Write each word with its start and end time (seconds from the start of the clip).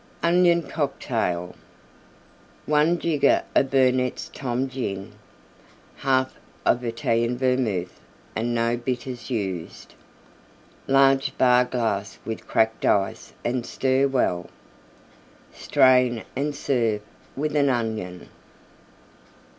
ONION 0.23 0.63
COCKTAIL 0.63 1.53
1 2.65 2.97
jigger 2.97 3.43
of 3.53 3.69
Burnette's 3.69 4.29
Tom 4.33 4.67
Gin. 4.67 5.11
1/2 5.99 6.29
of 6.65 6.83
Italian 6.83 7.37
Vermouth 7.37 7.99
and 8.35 8.55
no 8.55 8.75
Bitters 8.75 9.29
used. 9.29 9.93
Large 10.87 11.37
Bar 11.37 11.65
glass 11.65 12.17
with 12.25 12.47
Cracked 12.47 12.83
Ice 12.83 13.33
and 13.45 13.63
stir 13.63 14.07
well. 14.07 14.49
Strain 15.53 16.23
and 16.35 16.55
serve 16.55 17.03
with 17.35 17.55
an 17.55 17.69
Onion. 17.69 18.29